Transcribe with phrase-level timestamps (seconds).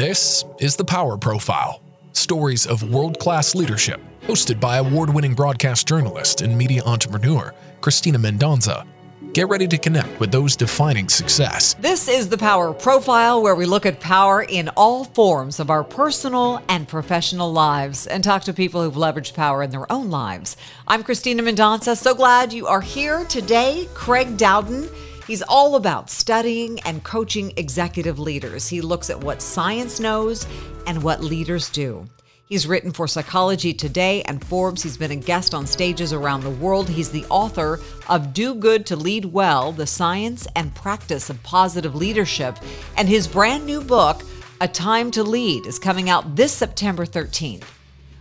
[0.00, 5.86] This is the Power Profile Stories of World Class Leadership, hosted by award winning broadcast
[5.86, 8.86] journalist and media entrepreneur Christina Mendonsa.
[9.34, 11.74] Get ready to connect with those defining success.
[11.80, 15.84] This is the Power Profile, where we look at power in all forms of our
[15.84, 20.56] personal and professional lives and talk to people who've leveraged power in their own lives.
[20.88, 21.94] I'm Christina Mendonsa.
[21.94, 23.86] So glad you are here today.
[23.92, 24.88] Craig Dowden.
[25.30, 28.66] He's all about studying and coaching executive leaders.
[28.66, 30.44] He looks at what science knows
[30.88, 32.08] and what leaders do.
[32.46, 34.82] He's written for Psychology Today and Forbes.
[34.82, 36.88] He's been a guest on stages around the world.
[36.88, 41.94] He's the author of Do Good to Lead Well The Science and Practice of Positive
[41.94, 42.58] Leadership.
[42.96, 44.24] And his brand new book,
[44.60, 47.62] A Time to Lead, is coming out this September 13th.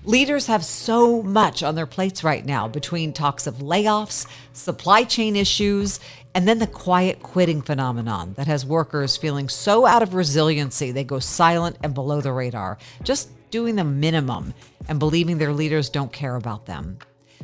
[0.06, 5.36] Leaders have so much on their plates right now between talks of layoffs, supply chain
[5.36, 6.00] issues,
[6.36, 11.04] and then the quiet quitting phenomenon that has workers feeling so out of resiliency they
[11.04, 12.78] go silent and below the radar.
[13.04, 14.54] Just doing the minimum
[14.88, 17.00] and believing their leaders don't care about them.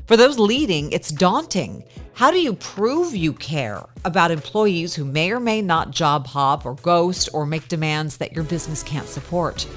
[0.07, 1.83] For those leading, it's daunting.
[2.13, 6.65] How do you prove you care about employees who may or may not job hop
[6.65, 9.67] or ghost or make demands that your business can't support?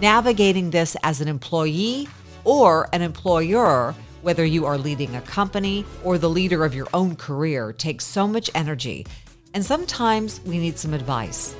[0.00, 2.08] Navigating this as an employee
[2.44, 3.94] or an employer,
[4.24, 8.26] whether you are leading a company or the leader of your own career, takes so
[8.26, 9.06] much energy.
[9.52, 11.54] And sometimes we need some advice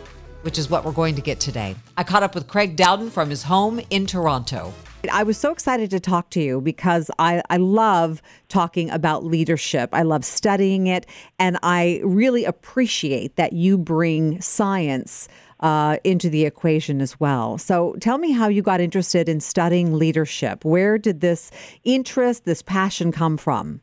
[0.45, 1.75] which is what we're going to get today.
[1.97, 4.75] I caught up with Craig Dowden from his home in Toronto.
[5.11, 9.89] I was so excited to talk to you because I, I love talking about leadership.
[9.93, 11.07] I love studying it,
[11.39, 15.29] and I really appreciate that you bring science
[15.65, 17.57] uh, into the equation as well.
[17.57, 20.63] So tell me how you got interested in studying leadership.
[20.63, 21.51] Where did this
[21.85, 23.81] interest, this passion come from?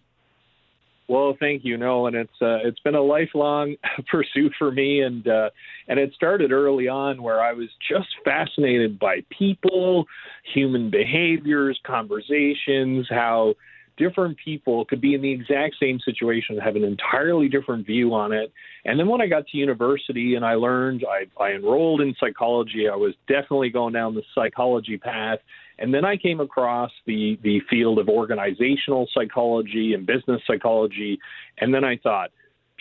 [1.07, 1.77] Well, thank you.
[1.77, 3.75] No, and it's uh, it's been a lifelong
[4.11, 5.49] pursuit for me, and uh,
[5.87, 10.05] and it started early on where I was just fascinated by people,
[10.53, 13.55] human behaviors, conversations, how
[14.01, 18.31] different people could be in the exact same situation, have an entirely different view on
[18.31, 18.51] it.
[18.83, 22.89] And then when I got to university and I learned, I, I enrolled in psychology.
[22.91, 25.37] I was definitely going down the psychology path.
[25.77, 31.19] And then I came across the, the field of organizational psychology and business psychology.
[31.59, 32.31] And then I thought,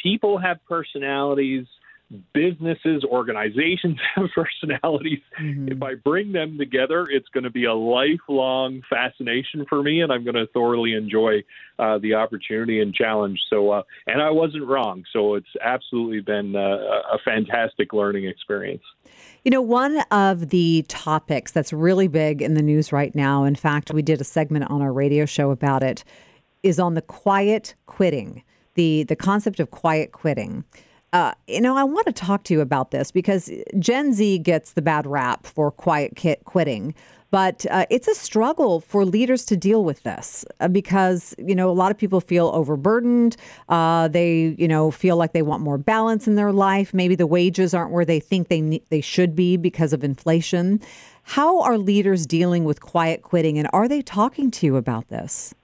[0.02, 1.66] people have personalities,
[2.32, 5.20] businesses, organizations have personalities.
[5.40, 5.72] Mm-hmm.
[5.72, 10.12] If I bring them together, it's going to be a lifelong fascination for me, and
[10.12, 11.42] I'm going to thoroughly enjoy
[11.78, 13.40] uh, the opportunity and challenge.
[13.48, 15.04] So, uh, and I wasn't wrong.
[15.12, 16.60] So it's absolutely been uh,
[17.12, 18.82] a fantastic learning experience.
[19.44, 23.54] You know, one of the topics that's really big in the news right now, in
[23.54, 26.04] fact, we did a segment on our radio show about it,
[26.62, 28.42] is on the quiet quitting,
[28.74, 30.64] the, the concept of quiet quitting.
[31.12, 34.72] Uh, you know, I want to talk to you about this because Gen Z gets
[34.72, 36.94] the bad rap for quiet quitting.
[37.30, 41.70] But uh, it's a struggle for leaders to deal with this uh, because, you know,
[41.70, 43.36] a lot of people feel overburdened.
[43.68, 46.92] Uh, they, you know, feel like they want more balance in their life.
[46.92, 50.80] Maybe the wages aren't where they think they, ne- they should be because of inflation.
[51.22, 55.54] How are leaders dealing with quiet quitting and are they talking to you about this?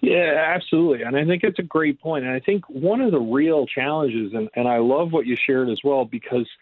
[0.00, 1.02] Yeah, absolutely.
[1.02, 2.24] And I think it's a great point.
[2.24, 5.68] And I think one of the real challenges, and, and I love what you shared
[5.68, 6.48] as well, because–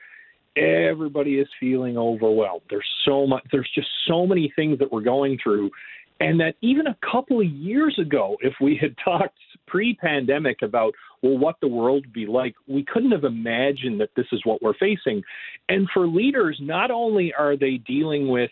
[0.56, 2.62] everybody is feeling overwhelmed.
[2.70, 5.70] There's so much there's just so many things that we're going through
[6.18, 11.36] and that even a couple of years ago if we had talked pre-pandemic about well
[11.36, 14.74] what the world would be like, we couldn't have imagined that this is what we're
[14.74, 15.22] facing.
[15.68, 18.50] And for leaders, not only are they dealing with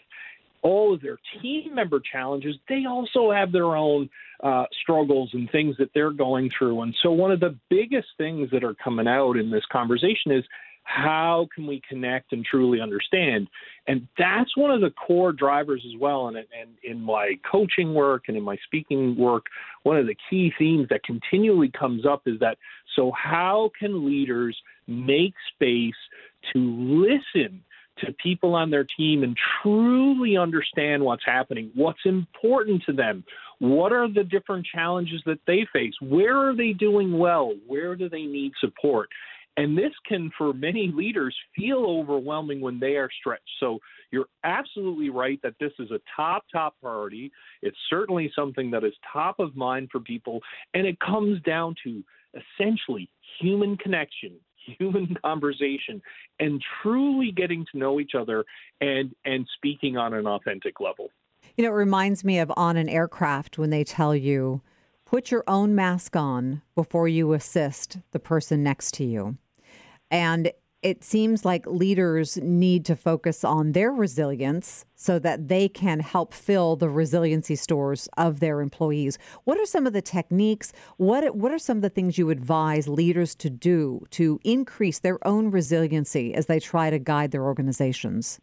[0.65, 4.09] all of their team member challenges, they also have their own
[4.43, 6.81] uh, struggles and things that they're going through.
[6.83, 10.43] And so, one of the biggest things that are coming out in this conversation is
[10.85, 13.49] how can we connect and truly understand?
[13.87, 16.29] And that's one of the core drivers as well.
[16.29, 19.47] And, and in my coaching work and in my speaking work,
[19.83, 22.59] one of the key themes that continually comes up is that
[22.97, 25.95] so, how can leaders make space
[26.53, 27.62] to listen?
[28.00, 33.25] To people on their team and truly understand what's happening, what's important to them,
[33.61, 38.08] what are the different challenges that they face, where are they doing well, where do
[38.08, 39.08] they need support,
[39.56, 43.49] and this can, for many leaders, feel overwhelming when they are stretched.
[43.61, 43.79] So
[44.11, 47.31] you're absolutely right that this is a top, top priority.
[47.62, 50.40] It's certainly something that is top of mind for people.
[50.75, 52.02] And it comes down to
[52.35, 53.08] essentially
[53.40, 54.32] human connection,
[54.78, 56.02] human conversation,
[56.40, 58.44] and truly getting to know each other
[58.81, 61.11] and, and speaking on an authentic level.
[61.56, 64.62] You know, it reminds me of on an aircraft when they tell you,
[65.05, 69.37] put your own mask on before you assist the person next to you.
[70.11, 70.50] And
[70.85, 76.35] it seems like leaders need to focus on their resilience so that they can help
[76.35, 79.19] fill the resiliency stores of their employees.
[79.45, 80.75] What are some of the techniques?
[80.99, 85.27] What what are some of the things you advise leaders to do to increase their
[85.27, 88.39] own resiliency as they try to guide their organizations?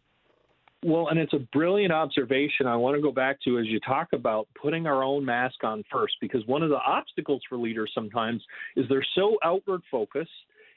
[0.84, 2.66] Well, and it's a brilliant observation.
[2.66, 5.84] I want to go back to as you talk about putting our own mask on
[5.92, 8.42] first, because one of the obstacles for leaders sometimes
[8.74, 10.30] is they're so outward focused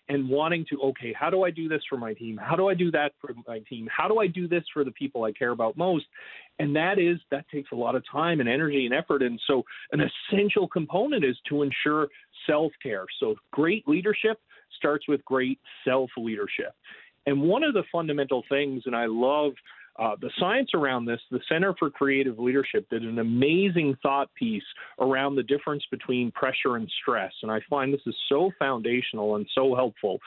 [0.08, 2.38] and wanting to, okay, how do I do this for my team?
[2.42, 3.88] How do I do that for my team?
[3.96, 6.06] How do I do this for the people I care about most?
[6.60, 9.24] And that is, that takes a lot of time and energy and effort.
[9.24, 12.08] And so an essential component is to ensure
[12.48, 13.06] self care.
[13.20, 14.40] So great leadership
[14.78, 16.74] starts with great self leadership.
[17.26, 19.54] And one of the fundamental things, and I love
[19.98, 24.64] uh, the science around this, the Center for Creative Leadership did an amazing thought piece
[25.00, 27.32] around the difference between pressure and stress.
[27.42, 30.20] And I find this is so foundational and so helpful.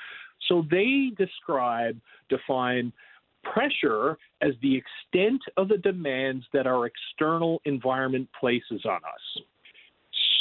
[0.48, 1.98] So they describe,
[2.30, 2.92] define
[3.44, 9.42] pressure as the extent of the demands that our external environment places on us.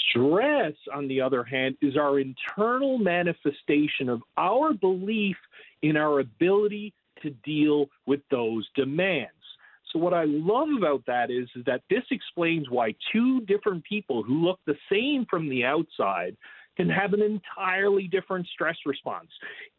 [0.09, 5.35] Stress, on the other hand, is our internal manifestation of our belief
[5.81, 9.31] in our ability to deal with those demands.
[9.91, 14.21] So what I love about that is, is that this explains why two different people
[14.21, 16.35] who look the same from the outside
[16.75, 19.29] can have an entirely different stress response.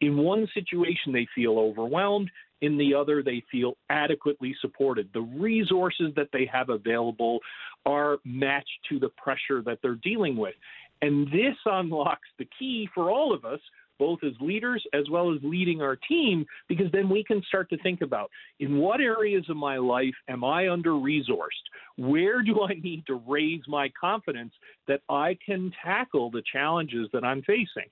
[0.01, 2.31] In one situation, they feel overwhelmed.
[2.61, 5.09] In the other, they feel adequately supported.
[5.15, 7.39] The resources that they have available
[7.87, 10.55] are matched to the pressure that they're dealing with.
[11.01, 13.61] And this unlocks the key for all of us
[13.99, 17.79] both as leaders as well as leading our team, because then we can start to
[17.79, 18.31] think about
[18.61, 21.67] in what areas of my life am I under resourced?
[21.97, 24.53] Where do I need to raise my confidence
[24.87, 27.89] that I can tackle the challenges that I'm facing?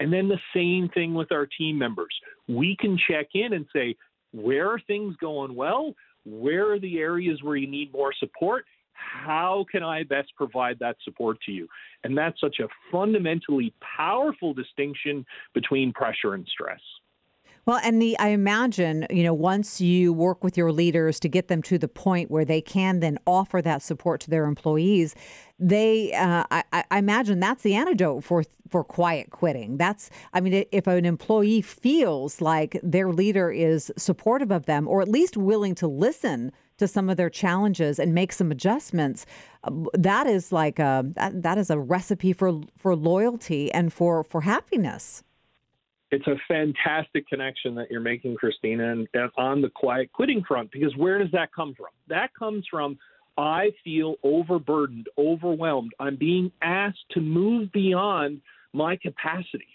[0.00, 2.14] And then the same thing with our team members.
[2.48, 3.96] We can check in and say,
[4.32, 5.94] where are things going well?
[6.26, 8.64] Where are the areas where you need more support?
[8.94, 11.68] How can I best provide that support to you?
[12.02, 16.80] And that's such a fundamentally powerful distinction between pressure and stress.
[17.66, 21.48] Well, and the, I imagine, you know, once you work with your leaders to get
[21.48, 25.14] them to the point where they can then offer that support to their employees,
[25.58, 29.76] they, uh, I, I, imagine that's the antidote for for quiet quitting.
[29.78, 35.00] That's, I mean, if an employee feels like their leader is supportive of them, or
[35.00, 39.26] at least willing to listen to some of their challenges and make some adjustments,
[39.64, 44.24] uh, that is like a that, that is a recipe for for loyalty and for
[44.24, 45.22] for happiness.
[46.10, 50.70] It's a fantastic connection that you're making, Christina, and, and on the quiet quitting front.
[50.70, 51.88] Because where does that come from?
[52.08, 52.98] That comes from
[53.36, 55.92] I feel overburdened, overwhelmed.
[55.98, 58.40] I'm being asked to move beyond
[58.72, 59.66] my capacity.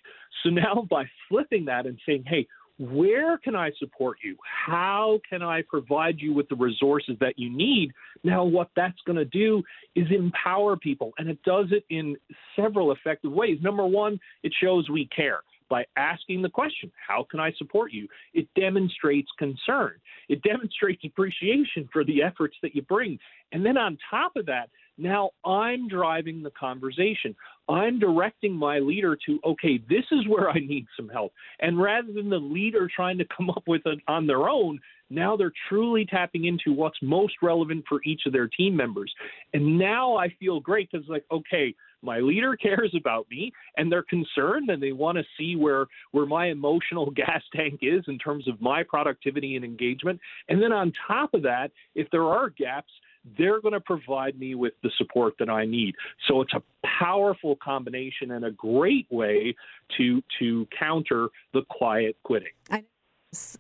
[0.43, 2.47] So now by flipping that and saying, hey,
[2.79, 4.37] where can I support you?
[4.65, 7.91] How can I provide you with the resources that you need?
[8.23, 9.61] Now, what that's going to do
[9.95, 12.15] is empower people, and it does it in
[12.55, 13.59] several effective ways.
[13.61, 18.07] Number one, it shows we care by asking the question, How can I support you?
[18.33, 19.95] It demonstrates concern.
[20.29, 23.19] It demonstrates appreciation for the efforts that you bring.
[23.51, 27.35] And then on top of that, now I'm driving the conversation.
[27.67, 31.31] I'm directing my leader to, okay, this is where I need some help.
[31.59, 34.79] And rather than the leader trying to come up with it on their own,
[35.09, 39.11] now they're truly tapping into what's most relevant for each of their team members.
[39.53, 44.03] And now I feel great because, like, okay, my leader cares about me and they're
[44.03, 48.47] concerned and they want to see where where my emotional gas tank is in terms
[48.47, 52.91] of my productivity and engagement and then on top of that if there are gaps
[53.37, 55.95] they're going to provide me with the support that I need.
[56.27, 56.61] So it's a
[56.99, 59.55] powerful combination and a great way
[59.97, 62.51] to to counter the quiet quitting.
[62.69, 62.83] I,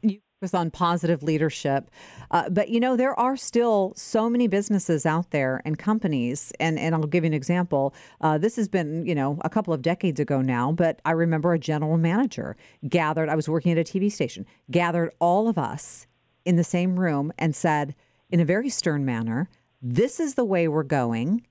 [0.01, 1.89] you was on positive leadership.
[2.31, 6.79] Uh, but you know, there are still so many businesses out there and companies, and,
[6.79, 7.93] and I'll give you an example.
[8.21, 11.53] Uh, this has been, you know, a couple of decades ago now, but I remember
[11.53, 12.55] a general manager
[12.87, 16.07] gathered, I was working at a TV station, gathered all of us
[16.45, 17.95] in the same room and said,
[18.31, 19.49] in a very stern manner,
[19.81, 21.45] this is the way we're going.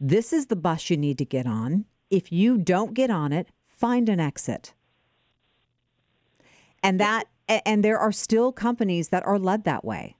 [0.00, 1.84] This is the bus you need to get on.
[2.10, 4.74] If you don't get on it, find an exit.
[6.82, 10.16] And that and there are still companies that are led that way.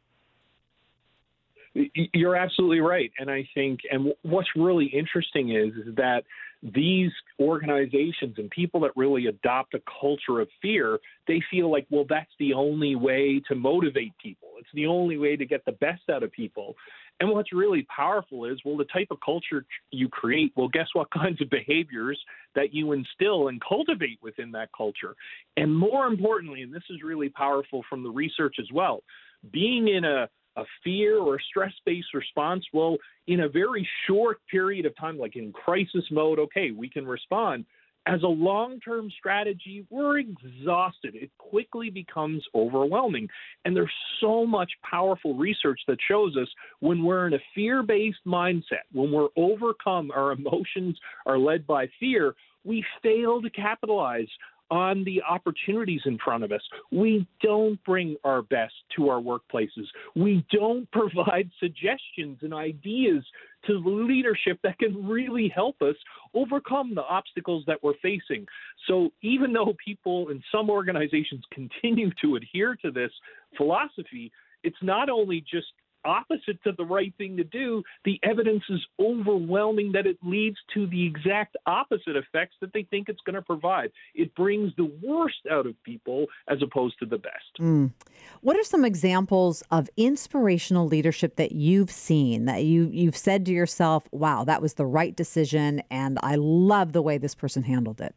[1.75, 3.11] You're absolutely right.
[3.19, 6.25] And I think, and what's really interesting is, is that
[6.62, 12.04] these organizations and people that really adopt a culture of fear, they feel like, well,
[12.09, 14.50] that's the only way to motivate people.
[14.59, 16.76] It's the only way to get the best out of people.
[17.23, 21.09] And what's really powerful is, well, the type of culture you create, well, guess what
[21.14, 22.21] kinds of behaviors
[22.57, 25.14] that you instill and cultivate within that culture.
[25.57, 29.05] And more importantly, and this is really powerful from the research as well,
[29.52, 34.85] being in a a fear or stress based response, well, in a very short period
[34.85, 37.64] of time, like in crisis mode, okay, we can respond
[38.06, 41.14] as a long term strategy, we're exhausted.
[41.14, 43.28] It quickly becomes overwhelming.
[43.64, 46.49] And there's so much powerful research that shows us
[46.80, 51.88] when we're in a fear based mindset, when we're overcome, our emotions are led by
[52.00, 54.28] fear, we fail to capitalize
[54.71, 56.62] on the opportunities in front of us.
[56.90, 59.87] We don't bring our best to our workplaces.
[60.16, 63.23] We don't provide suggestions and ideas
[63.66, 65.97] to the leadership that can really help us
[66.35, 68.47] overcome the obstacles that we're facing.
[68.87, 73.11] So, even though people in some organizations continue to adhere to this
[73.57, 75.66] philosophy, it's not only just
[76.04, 80.87] opposite to the right thing to do, the evidence is overwhelming that it leads to
[80.87, 83.90] the exact opposite effects that they think it's going to provide.
[84.14, 87.61] It brings the worst out of people as opposed to the best.
[87.61, 87.92] Mm.
[88.40, 93.52] What are some examples of inspirational leadership that you've seen that you you've said to
[93.52, 98.00] yourself, "Wow, that was the right decision and I love the way this person handled
[98.00, 98.14] it."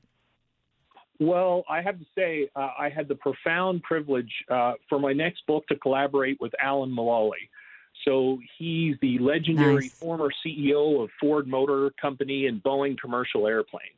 [1.20, 5.46] Well, I have to say, uh, I had the profound privilege uh, for my next
[5.48, 7.50] book to collaborate with Alan Mulally.
[8.06, 9.94] So he's the legendary nice.
[9.94, 13.90] former CEO of Ford Motor Company and Boeing Commercial Airplanes.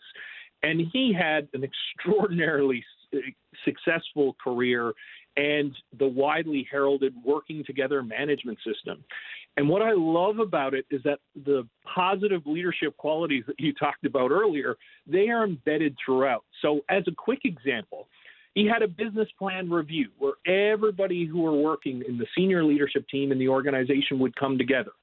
[0.63, 1.63] And he had an
[1.99, 2.83] extraordinarily
[3.13, 3.17] uh,
[3.65, 4.93] successful career
[5.35, 9.03] and the widely heralded working together management system.
[9.55, 14.05] And what I love about it is that the positive leadership qualities that you talked
[14.05, 16.43] about earlier, they are embedded throughout.
[16.61, 18.07] So as a quick example,
[18.57, 23.07] he had a business plan review where everybody who were working in the senior leadership
[23.07, 24.93] team in the organization would come together.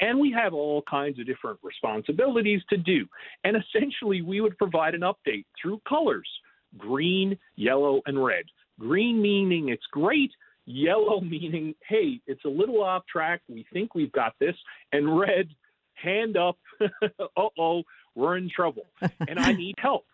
[0.00, 3.06] And we have all kinds of different responsibilities to do.
[3.42, 6.28] And essentially, we would provide an update through colors
[6.76, 8.44] green, yellow, and red.
[8.78, 10.32] Green meaning it's great,
[10.66, 13.40] yellow meaning, hey, it's a little off track.
[13.48, 14.56] We think we've got this.
[14.92, 15.48] And red,
[15.94, 17.82] hand up, uh oh,
[18.14, 18.84] we're in trouble
[19.26, 20.04] and I need help.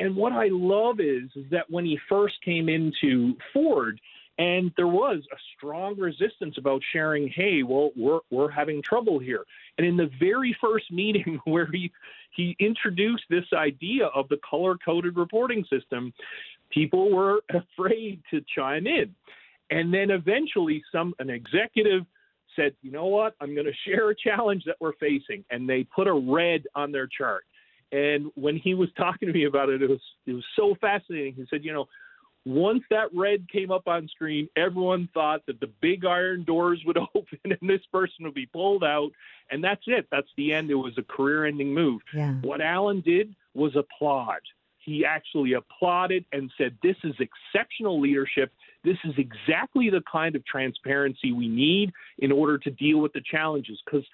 [0.00, 4.00] And what I love is, is that when he first came into Ford,
[4.38, 9.44] and there was a strong resistance about sharing, hey, well, we're, we're having trouble here.
[9.76, 11.92] And in the very first meeting where he,
[12.34, 16.14] he introduced this idea of the color coded reporting system,
[16.70, 19.14] people were afraid to chime in.
[19.70, 22.06] And then eventually, some an executive
[22.56, 25.44] said, you know what, I'm going to share a challenge that we're facing.
[25.50, 27.44] And they put a red on their chart.
[27.92, 31.34] And when he was talking to me about it, it was it was so fascinating.
[31.34, 31.88] He said, you know,
[32.46, 36.96] once that red came up on screen, everyone thought that the big iron doors would
[37.14, 39.10] open and this person would be pulled out,
[39.50, 40.06] and that's it.
[40.10, 40.70] That's the end.
[40.70, 42.00] It was a career-ending move.
[42.14, 42.34] Yeah.
[42.42, 44.40] What Alan did was applaud.
[44.78, 48.50] He actually applauded and said, "This is exceptional leadership.
[48.82, 53.20] This is exactly the kind of transparency we need in order to deal with the
[53.20, 54.06] challenges." Because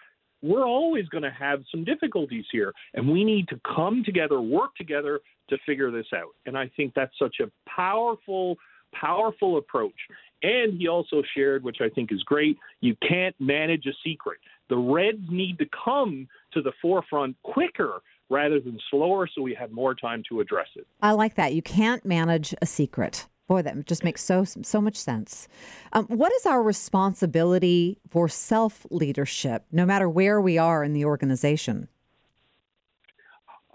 [0.42, 4.74] we're always going to have some difficulties here, and we need to come together, work
[4.76, 6.34] together to figure this out.
[6.46, 8.56] And I think that's such a powerful,
[8.92, 9.94] powerful approach.
[10.42, 14.38] And he also shared, which I think is great, you can't manage a secret.
[14.68, 19.70] The Reds need to come to the forefront quicker rather than slower so we have
[19.70, 20.86] more time to address it.
[21.00, 21.54] I like that.
[21.54, 23.26] You can't manage a secret.
[23.46, 25.46] Boy, that just makes so so much sense.
[25.92, 31.04] Um, what is our responsibility for self leadership, no matter where we are in the
[31.04, 31.88] organization?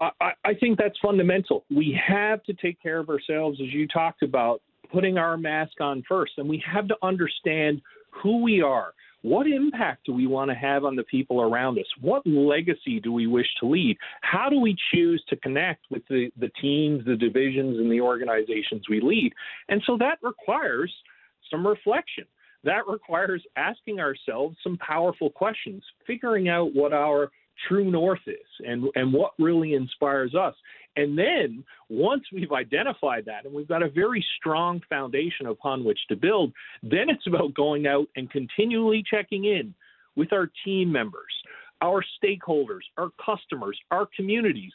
[0.00, 1.64] I, I think that's fundamental.
[1.70, 4.60] We have to take care of ourselves, as you talked about,
[4.90, 8.92] putting our mask on first, and we have to understand who we are.
[9.22, 11.86] What impact do we want to have on the people around us?
[12.00, 13.96] What legacy do we wish to leave?
[14.20, 18.82] How do we choose to connect with the, the teams, the divisions, and the organizations
[18.90, 19.32] we lead?
[19.68, 20.92] And so that requires
[21.50, 22.24] some reflection.
[22.64, 27.30] That requires asking ourselves some powerful questions, figuring out what our
[27.68, 30.54] true north is and, and what really inspires us.
[30.96, 35.98] And then once we've identified that and we've got a very strong foundation upon which
[36.08, 39.74] to build, then it's about going out and continually checking in
[40.16, 41.32] with our team members,
[41.80, 44.72] our stakeholders, our customers, our communities.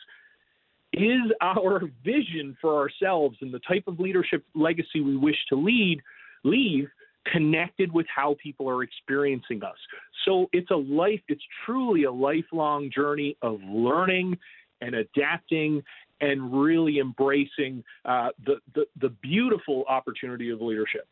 [0.93, 6.01] Is our vision for ourselves and the type of leadership legacy we wish to lead
[6.43, 6.87] leave
[7.31, 9.75] connected with how people are experiencing us.
[10.25, 14.37] So it's a life, it's truly a lifelong journey of learning
[14.81, 15.83] and adapting
[16.21, 21.07] and really embracing uh, the, the, the beautiful opportunity of leadership.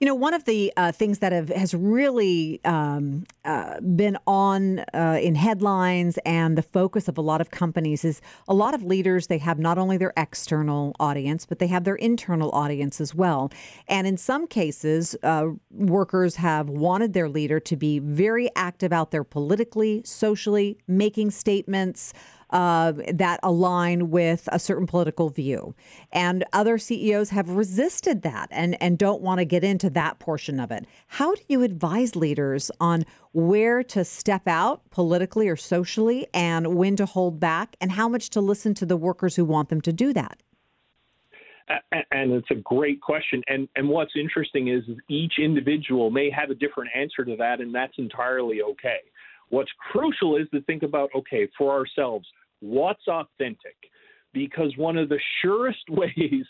[0.00, 4.80] You know, one of the uh, things that have has really um, uh, been on
[4.92, 8.82] uh, in headlines and the focus of a lot of companies is a lot of
[8.82, 9.26] leaders.
[9.26, 13.50] They have not only their external audience, but they have their internal audience as well.
[13.88, 19.10] And in some cases, uh, workers have wanted their leader to be very active out
[19.10, 22.12] there politically, socially, making statements
[22.50, 25.74] uh, that align with a certain political view.
[26.12, 30.60] And other CEOs have resisted that and, and don't want to get into that portion
[30.60, 30.86] of it.
[31.08, 36.96] How do you advise leaders on where to step out politically or socially and when
[36.96, 39.92] to hold back and how much to listen to the workers who want them to
[39.92, 40.40] do that?
[41.92, 43.42] And it's a great question.
[43.48, 47.74] And and what's interesting is each individual may have a different answer to that, and
[47.74, 48.98] that's entirely okay.
[49.48, 52.26] What's crucial is to think about okay, for ourselves,
[52.60, 53.76] what's authentic?
[54.32, 56.44] Because one of the surest ways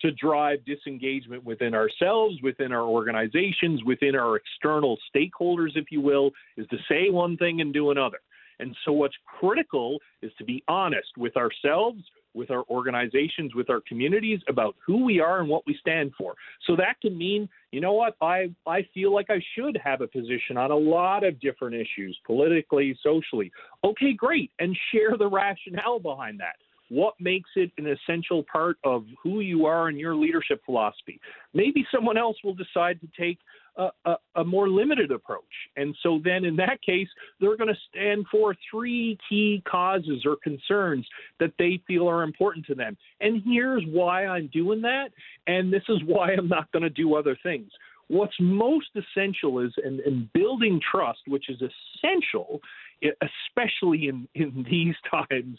[0.00, 6.32] to drive disengagement within ourselves, within our organizations, within our external stakeholders, if you will,
[6.56, 8.18] is to say one thing and do another.
[8.58, 12.02] And so, what's critical is to be honest with ourselves,
[12.34, 16.34] with our organizations, with our communities about who we are and what we stand for.
[16.66, 20.06] So that can mean, you know what, I, I feel like I should have a
[20.06, 23.52] position on a lot of different issues, politically, socially.
[23.84, 24.50] Okay, great.
[24.58, 26.56] And share the rationale behind that.
[26.88, 31.20] What makes it an essential part of who you are and your leadership philosophy?
[31.54, 33.38] Maybe someone else will decide to take
[33.76, 35.42] a, a, a, more limited approach.
[35.76, 37.08] And so then in that case,
[37.40, 41.06] they're going to stand for three key causes or concerns
[41.40, 42.96] that they feel are important to them.
[43.20, 45.08] And here's why I'm doing that.
[45.46, 47.70] And this is why I'm not going to do other things.
[48.08, 52.60] What's most essential is in building trust, which is essential,
[53.02, 55.58] especially in, in these times,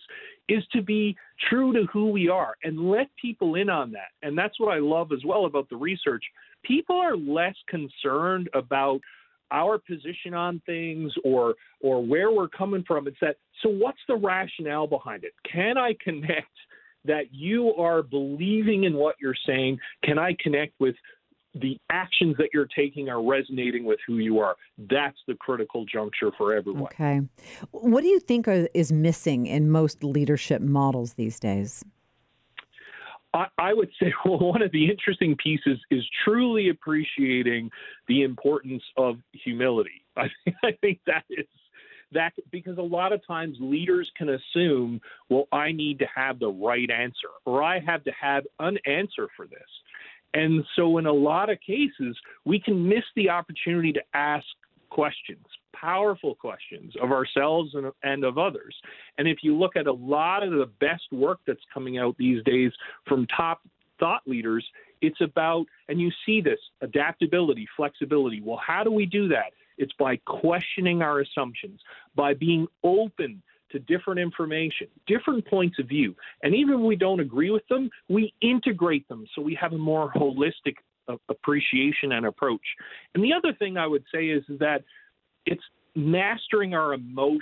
[0.50, 1.16] is to be
[1.50, 4.10] true to who we are and let people in on that.
[4.22, 6.24] And that's what I love as well about the research
[6.64, 9.00] people are less concerned about
[9.52, 13.08] our position on things or or where we're coming from.
[13.08, 15.34] It's that so what's the rationale behind it?
[15.50, 16.48] Can I connect
[17.06, 19.78] that you are believing in what you're saying?
[20.04, 20.96] Can I connect with
[21.56, 24.56] the actions that you're taking are resonating with who you are.
[24.90, 26.84] That's the critical juncture for everyone.
[26.84, 27.22] Okay.
[27.72, 31.84] What do you think are, is missing in most leadership models these days?
[33.34, 37.70] I, I would say well, one of the interesting pieces is truly appreciating
[38.08, 40.06] the importance of humility.
[40.18, 40.30] I
[40.64, 41.46] I think that is
[42.14, 46.50] that because a lot of times leaders can assume, well, I need to have the
[46.50, 49.62] right answer or I have to have an answer for this.
[50.34, 54.46] And so, in a lot of cases, we can miss the opportunity to ask
[54.90, 58.76] questions, powerful questions of ourselves and, and of others.
[59.18, 62.44] And if you look at a lot of the best work that's coming out these
[62.44, 62.72] days
[63.08, 63.62] from top
[64.00, 64.66] thought leaders,
[65.02, 68.42] it's about, and you see this adaptability, flexibility.
[68.42, 69.54] Well, how do we do that?
[69.78, 71.82] It's by questioning our assumptions,
[72.16, 73.42] by being open
[73.74, 76.16] to different information, different points of view.
[76.42, 79.78] And even when we don't agree with them, we integrate them so we have a
[79.78, 80.76] more holistic
[81.30, 82.62] appreciation and approach.
[83.14, 84.84] And the other thing I would say is that
[85.46, 85.64] it's
[85.96, 87.42] mastering our emotions.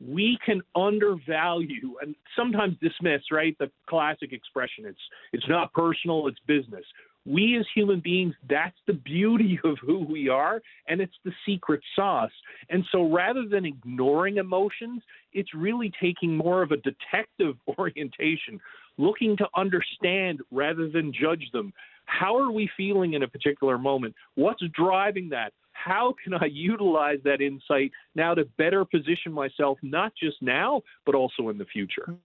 [0.00, 3.56] We can undervalue and sometimes dismiss, right?
[3.58, 5.00] The classic expression it's
[5.32, 6.84] it's not personal, it's business.
[7.28, 11.80] We as human beings, that's the beauty of who we are, and it's the secret
[11.94, 12.30] sauce.
[12.70, 15.02] And so rather than ignoring emotions,
[15.34, 18.58] it's really taking more of a detective orientation,
[18.96, 21.74] looking to understand rather than judge them,
[22.06, 24.14] how are we feeling in a particular moment?
[24.34, 25.52] What's driving that?
[25.72, 31.14] How can I utilize that insight now to better position myself, not just now, but
[31.14, 32.16] also in the future?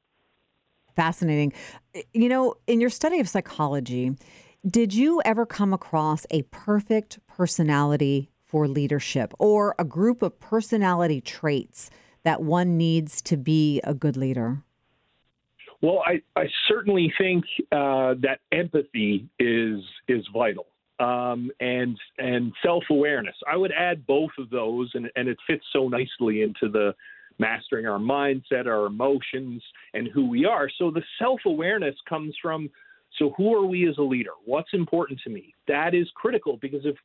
[0.95, 1.51] Fascinating.
[2.13, 4.15] You know, in your study of psychology,
[4.65, 11.19] did you ever come across a perfect personality for leadership or a group of personality
[11.19, 11.89] traits
[12.23, 14.63] that one needs to be a good leader?
[15.81, 22.85] Well, I, I certainly think uh, that empathy is is vital, um, and and self
[22.89, 23.35] awareness.
[23.51, 26.95] I would add both of those, and, and it fits so nicely into the
[27.37, 29.61] mastering our mindset, our emotions,
[29.93, 30.69] and who we are.
[30.77, 32.69] So the self awareness comes from.
[33.19, 34.31] So who are we as a leader?
[34.45, 35.53] What's important to me?
[35.67, 36.95] That is critical because if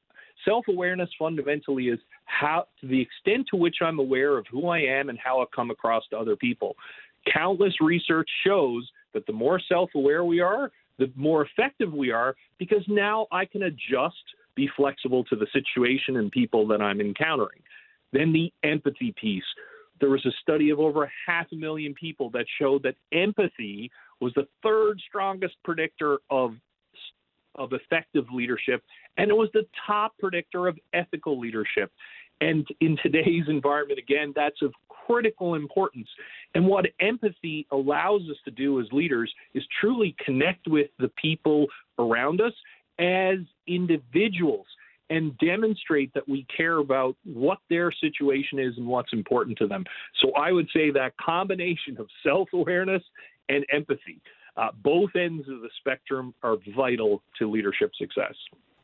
[0.44, 4.78] self awareness fundamentally is how to the extent to which I'm aware of who I
[4.78, 6.76] am and how I come across to other people
[7.32, 12.34] countless research shows that the more self aware we are, the more effective we are
[12.58, 14.16] because now I can adjust,
[14.54, 17.60] be flexible to the situation and people that I'm encountering.
[18.12, 19.44] Then the empathy piece.
[20.00, 24.32] There was a study of over half a million people that showed that empathy was
[24.34, 26.54] the third strongest predictor of
[27.54, 28.84] of effective leadership,
[29.16, 31.90] and it was the top predictor of ethical leadership.
[32.40, 36.08] And in today's environment, again, that's of critical importance.
[36.54, 41.66] And what empathy allows us to do as leaders is truly connect with the people
[41.98, 42.52] around us
[42.98, 44.66] as individuals
[45.10, 49.84] and demonstrate that we care about what their situation is and what's important to them.
[50.20, 53.02] So I would say that combination of self awareness
[53.48, 54.20] and empathy,
[54.56, 58.34] uh, both ends of the spectrum, are vital to leadership success.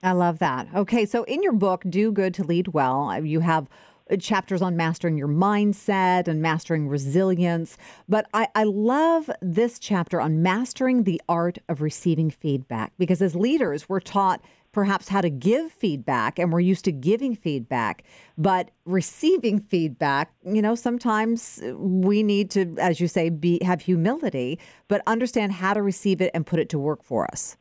[0.03, 0.68] I love that.
[0.74, 3.68] Okay, so in your book, Do Good to Lead Well, uh, you have
[4.11, 7.79] uh, chapters on mastering your mindset and mastering resilience.
[8.07, 13.35] But I, I, love this chapter on mastering the art of receiving feedback because as
[13.35, 14.42] leaders, we're taught
[14.75, 18.03] perhaps how to give feedback and we're used to giving feedback.
[18.37, 24.59] But receiving feedback, you know, sometimes we need to, as you say, be have humility,
[24.89, 27.57] but understand how to receive it and put it to work for us.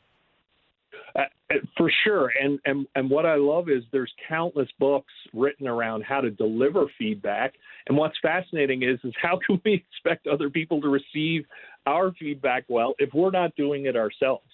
[1.15, 1.25] Uh,
[1.77, 6.21] for sure, and, and and what I love is there's countless books written around how
[6.21, 7.53] to deliver feedback.
[7.87, 11.45] And what's fascinating is is how can we expect other people to receive
[11.85, 14.47] our feedback well if we're not doing it ourselves?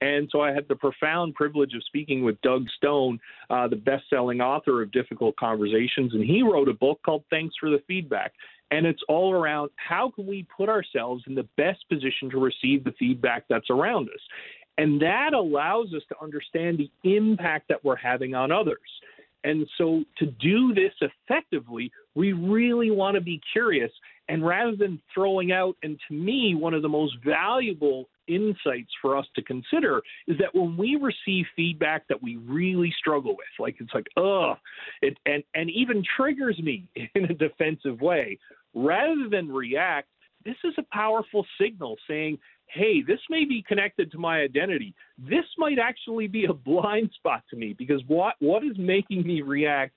[0.00, 3.18] And so I had the profound privilege of speaking with Doug Stone,
[3.50, 6.14] uh, the best selling author of Difficult Conversations.
[6.14, 8.32] And he wrote a book called Thanks for the Feedback.
[8.70, 12.84] And it's all around how can we put ourselves in the best position to receive
[12.84, 14.20] the feedback that's around us.
[14.76, 18.78] And that allows us to understand the impact that we're having on others.
[19.44, 23.90] And so, to do this effectively, we really want to be curious.
[24.28, 29.16] And rather than throwing out, and to me, one of the most valuable insights for
[29.16, 33.76] us to consider is that when we receive feedback that we really struggle with, like
[33.80, 34.56] it's like, ugh,
[35.02, 38.38] it, and, and even triggers me in a defensive way,
[38.74, 40.08] rather than react,
[40.44, 42.38] this is a powerful signal saying,
[42.68, 44.94] hey, this may be connected to my identity.
[45.18, 49.42] This might actually be a blind spot to me because what what is making me
[49.42, 49.94] react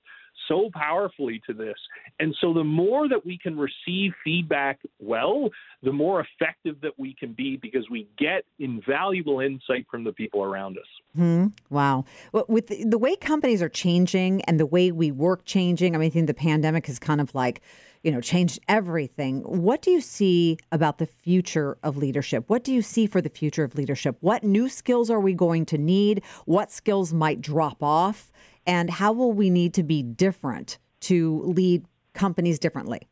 [0.52, 1.76] so powerfully to this.
[2.20, 5.48] And so the more that we can receive feedback well,
[5.82, 10.42] the more effective that we can be because we get invaluable insight from the people
[10.42, 10.86] around us.
[11.16, 11.46] Hmm.
[11.70, 12.04] Wow.
[12.48, 16.06] With the, the way companies are changing and the way we work changing, I mean,
[16.08, 17.62] I think the pandemic has kind of like,
[18.02, 19.40] you know, changed everything.
[19.40, 22.44] What do you see about the future of leadership?
[22.48, 24.16] What do you see for the future of leadership?
[24.20, 26.22] What new skills are we going to need?
[26.44, 28.32] What skills might drop off?
[28.66, 33.08] And how will we need to be different to lead companies differently?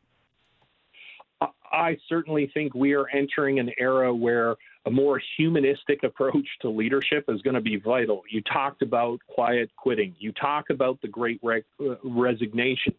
[1.73, 7.25] I certainly think we are entering an era where a more humanistic approach to leadership
[7.29, 8.23] is going to be vital.
[8.29, 10.15] You talked about quiet quitting.
[10.19, 12.95] You talk about the great re- uh, resignation.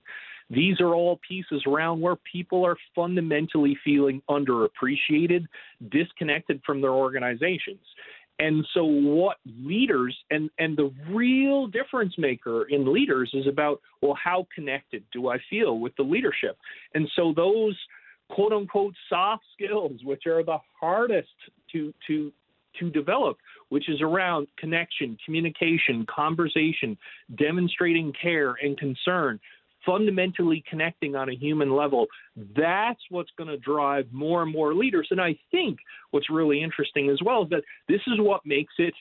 [0.49, 5.45] These are all pieces around where people are fundamentally feeling underappreciated,
[5.89, 7.79] disconnected from their organizations.
[8.41, 14.17] And so, what leaders and, and the real difference maker in leaders is about, well,
[14.21, 16.57] how connected do I feel with the leadership?
[16.95, 17.77] And so, those
[18.31, 21.29] quote unquote soft skills, which are the hardest
[21.71, 22.33] to, to,
[22.79, 23.37] to develop,
[23.69, 26.97] which is around connection, communication, conversation,
[27.37, 29.39] demonstrating care and concern,
[29.85, 32.07] fundamentally connecting on a human level,
[32.55, 35.07] that's what's going to drive more and more leaders.
[35.11, 35.79] And I think
[36.11, 38.93] what's really interesting as well is that this is what makes it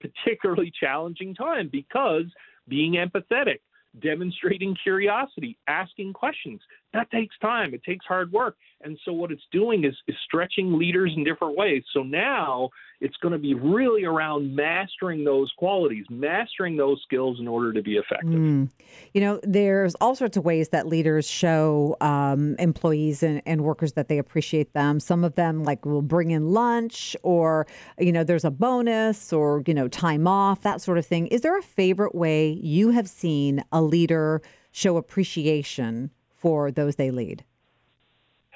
[0.00, 2.24] particularly challenging time because
[2.68, 3.60] being empathetic,
[4.00, 6.60] demonstrating curiosity, asking questions.
[6.94, 7.74] That takes time.
[7.74, 8.56] It takes hard work.
[8.82, 11.82] And so what it's doing is, is stretching leaders in different ways.
[11.92, 17.48] So now it's going to be really around mastering those qualities, mastering those skills in
[17.48, 18.30] order to be effective.
[18.30, 18.70] Mm.
[19.12, 23.94] You know, there's all sorts of ways that leaders show um, employees and, and workers
[23.94, 25.00] that they appreciate them.
[25.00, 27.66] Some of them like will bring in lunch or,
[27.98, 31.26] you know, there's a bonus or, you know, time off, that sort of thing.
[31.28, 36.10] Is there a favorite way you have seen a leader show appreciation
[36.44, 37.42] for those they lead?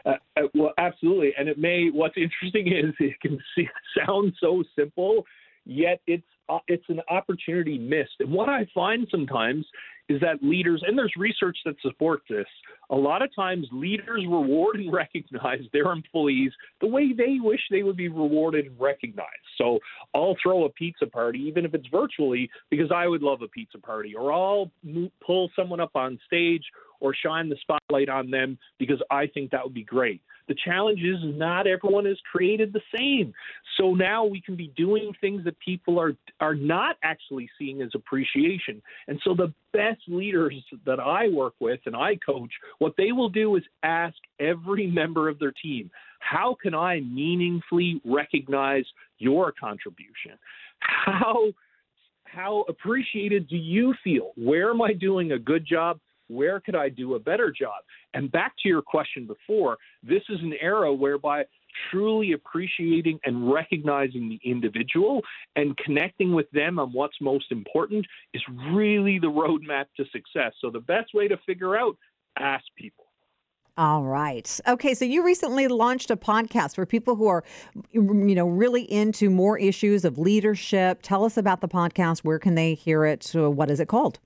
[0.05, 1.33] Uh, uh, well, absolutely.
[1.39, 1.89] And it may.
[1.91, 3.67] What's interesting is it can see,
[4.07, 5.25] sound so simple,
[5.65, 8.21] yet it's uh, it's an opportunity missed.
[8.21, 9.65] And what I find sometimes
[10.09, 12.47] is that leaders, and there's research that supports this,
[12.91, 17.83] a lot of times leaders reward and recognize their employees the way they wish they
[17.83, 19.29] would be rewarded and recognized.
[19.59, 19.79] So
[20.15, 23.79] I'll throw a pizza party, even if it's virtually, because I would love a pizza
[23.79, 24.71] party, or I'll
[25.25, 26.65] pull someone up on stage
[27.01, 30.21] or shine the spotlight on them because I think that would be great.
[30.49, 33.33] The challenge is not everyone is created the same.
[33.77, 37.91] So now we can be doing things that people are are not actually seeing as
[37.95, 38.83] appreciation.
[39.07, 40.55] And so the best leaders
[40.87, 45.29] that I work with and I coach, what they will do is ask every member
[45.29, 48.85] of their team, how can I meaningfully recognize
[49.19, 50.39] your contribution?
[50.81, 51.53] How
[52.25, 54.33] how appreciated do you feel?
[54.37, 55.99] Where am I doing a good job?
[56.29, 57.83] Where could I do a better job?
[58.15, 61.45] And back to your question before, this is an era whereby
[61.91, 65.23] truly appreciating and recognizing the individual
[65.57, 70.53] and connecting with them on what's most important is really the roadmap to success.
[70.61, 71.97] So the best way to figure out,
[72.39, 73.05] ask people.
[73.77, 74.61] All right.
[74.67, 77.45] Okay, so you recently launched a podcast for people who are
[77.93, 80.99] you know really into more issues of leadership.
[81.03, 82.25] Tell us about the podcast.
[82.25, 83.31] Where can they hear it?
[83.35, 84.19] What is it called?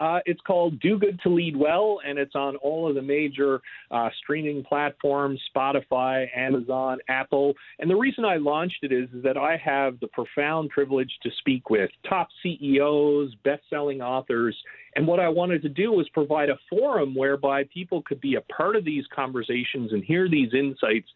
[0.00, 3.60] Uh, it's called Do Good to Lead Well, and it's on all of the major
[3.90, 7.52] uh, streaming platforms Spotify, Amazon, Apple.
[7.78, 11.30] And the reason I launched it is, is that I have the profound privilege to
[11.38, 14.56] speak with top CEOs, best selling authors.
[14.96, 18.40] And what I wanted to do was provide a forum whereby people could be a
[18.52, 21.08] part of these conversations and hear these insights.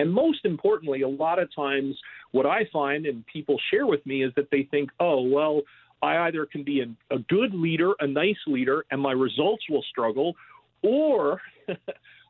[0.00, 1.96] And most importantly, a lot of times,
[2.32, 5.62] what I find and people share with me is that they think, oh, well,
[6.04, 9.84] I either can be a, a good leader, a nice leader, and my results will
[9.88, 10.34] struggle,
[10.82, 11.40] or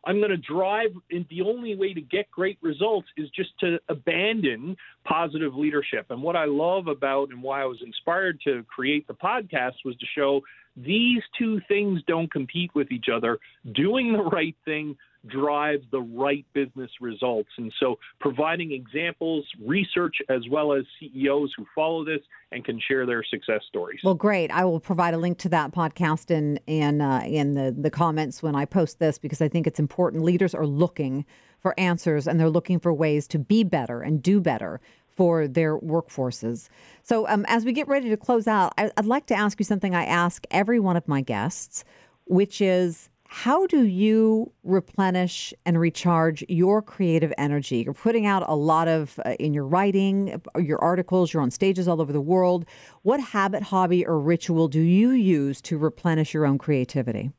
[0.06, 3.78] I'm going to drive, and the only way to get great results is just to
[3.88, 6.06] abandon positive leadership.
[6.10, 9.96] And what I love about and why I was inspired to create the podcast was
[9.96, 10.42] to show
[10.76, 13.38] these two things don't compete with each other.
[13.72, 17.50] Doing the right thing drives the right business results.
[17.56, 22.20] And so, providing examples, research, as well as CEOs who follow this
[22.52, 24.00] and can share their success stories.
[24.04, 24.50] Well, great.
[24.50, 28.42] I will provide a link to that podcast in in uh, in the the comments
[28.42, 30.24] when I post this because I think it's important.
[30.24, 31.24] Leaders are looking
[31.60, 34.80] for answers and they're looking for ways to be better and do better
[35.16, 36.68] for their workforces.
[37.02, 39.64] So, um, as we get ready to close out, I, I'd like to ask you
[39.64, 41.84] something I ask every one of my guests,
[42.26, 47.78] which is how do you replenish and recharge your creative energy?
[47.78, 51.88] You're putting out a lot of uh, in your writing, your articles, you're on stages
[51.88, 52.64] all over the world.
[53.02, 57.32] What habit, hobby, or ritual do you use to replenish your own creativity?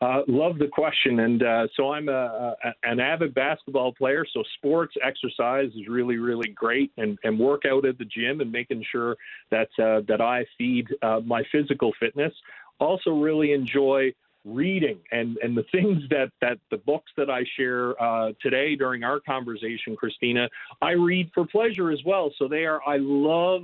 [0.00, 4.24] Uh, love the question, and uh, so I'm a, a, an avid basketball player.
[4.32, 8.50] So sports, exercise is really, really great, and, and work out at the gym and
[8.50, 9.14] making sure
[9.50, 12.32] that uh, that I feed uh, my physical fitness.
[12.80, 14.12] Also, really enjoy
[14.44, 19.04] reading and and the things that that the books that I share uh, today during
[19.04, 20.48] our conversation, Christina,
[20.82, 22.30] I read for pleasure as well.
[22.38, 22.80] So they are.
[22.86, 23.62] I love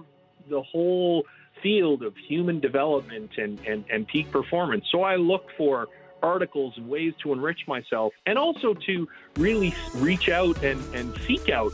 [0.48, 1.26] the whole
[1.62, 4.86] field of human development and and, and peak performance.
[4.90, 5.88] So I look for
[6.22, 11.48] articles and ways to enrich myself and also to really reach out and, and seek
[11.48, 11.72] out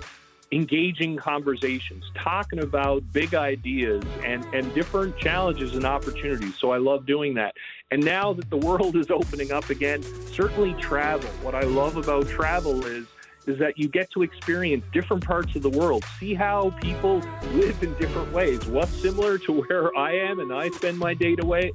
[0.53, 6.55] engaging conversations, talking about big ideas and, and different challenges and opportunities.
[6.57, 7.55] So I love doing that.
[7.91, 11.29] And now that the world is opening up again, certainly travel.
[11.43, 13.07] What I love about travel is
[13.47, 17.21] is that you get to experience different parts of the world, see how people
[17.53, 21.37] live in different ways, what's similar to where I am and I spend my day
[21.37, 21.71] to way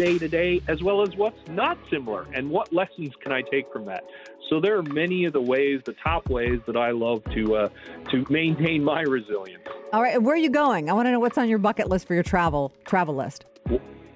[0.00, 3.70] day to day, as well as what's not similar and what lessons can I take
[3.70, 4.02] from that.
[4.50, 7.68] So there are many of the ways, the top ways that I love to uh,
[8.10, 9.62] to maintain my resilience.
[9.92, 10.90] All right, where are you going?
[10.90, 13.44] I want to know what's on your bucket list for your travel travel list.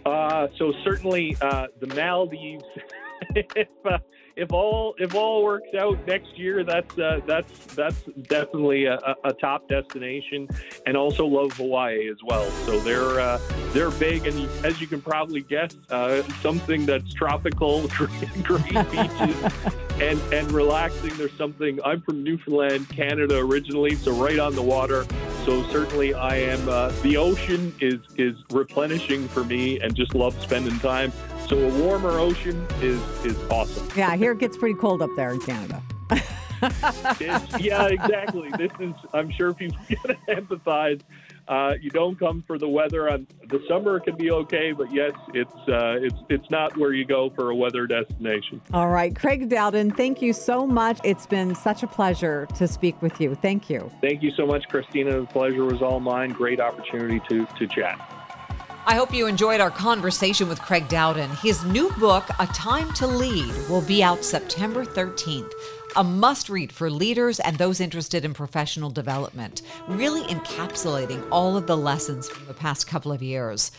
[0.04, 2.64] Uh, so certainly uh, the Maldives.
[3.36, 3.98] if, uh,
[4.36, 9.32] if all if all works out next year, that's uh, that's that's definitely a, a,
[9.32, 10.48] top destination,
[10.86, 12.48] and also love Hawaii as well.
[12.66, 13.38] So they're uh,
[13.72, 17.88] they're big, and as you can probably guess, uh, something that's tropical,
[18.42, 19.52] great beaches,
[20.00, 21.14] and and relaxing.
[21.16, 21.78] There's something.
[21.84, 25.06] I'm from Newfoundland, Canada originally, so right on the water.
[25.44, 26.68] So certainly, I am.
[26.68, 31.12] Uh, the ocean is is replenishing for me, and just love spending time.
[31.48, 33.88] So a warmer ocean is is awesome.
[33.96, 35.82] Yeah, here it gets pretty cold up there in Canada.
[37.60, 38.50] yeah, exactly.
[38.56, 38.94] This is.
[39.12, 41.02] I'm sure people can empathize
[41.48, 43.10] uh, you don't come for the weather.
[43.10, 47.04] On the summer can be okay, but yes, it's uh, it's it's not where you
[47.04, 48.62] go for a weather destination.
[48.72, 50.98] All right, Craig Dowden, thank you so much.
[51.04, 53.34] It's been such a pleasure to speak with you.
[53.34, 53.90] Thank you.
[54.00, 55.20] Thank you so much, Christina.
[55.20, 56.30] The pleasure was all mine.
[56.30, 58.13] Great opportunity to to chat.
[58.86, 61.30] I hope you enjoyed our conversation with Craig Dowden.
[61.36, 65.50] His new book, A Time to Lead, will be out September 13th
[65.96, 71.66] a must read for leaders and those interested in professional development, really encapsulating all of
[71.66, 73.70] the lessons from the past couple of years.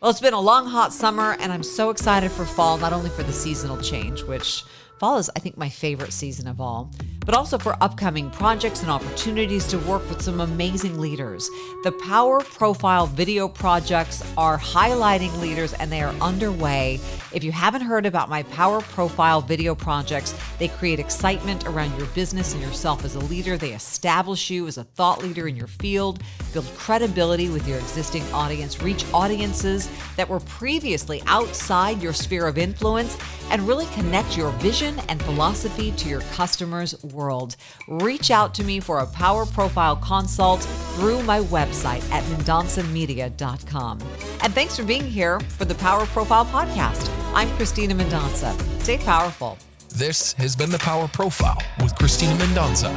[0.00, 3.10] Well, it's been a long, hot summer, and I'm so excited for fall, not only
[3.10, 4.62] for the seasonal change, which
[4.98, 6.90] fall is, I think, my favorite season of all,
[7.24, 11.48] but also for upcoming projects and opportunities to work with some amazing leaders.
[11.82, 17.00] The Power Profile video projects are highlighting leaders and they are underway.
[17.32, 22.06] If you haven't heard about my Power Profile video projects, they create excitement around your
[22.08, 23.56] business and yourself as a leader.
[23.56, 26.22] They establish you as a thought leader in your field.
[26.52, 32.58] build credibility with your existing audience, reach audiences that were previously outside your sphere of
[32.58, 33.18] influence,
[33.50, 37.56] and really connect your vision and philosophy to your customers' world.
[37.88, 40.60] Reach out to me for a Power Profile consult
[40.96, 44.00] through my website at mendonsamedia.com.
[44.42, 47.10] And thanks for being here for the Power Profile podcast.
[47.34, 48.54] I'm Christina Mendonsa.
[48.82, 49.56] Stay powerful.
[49.94, 52.94] This has been the Power Profile with Christina Mendonsa.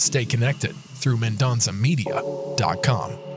[0.00, 3.29] Stay connected through mendonsamedia.com.